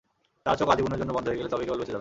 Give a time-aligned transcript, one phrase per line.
[0.45, 1.89] তার চোখ আজীবনের জন্য বন্ধ হয়ে গেলে তবেই কেবল বেঁচে যাবেন!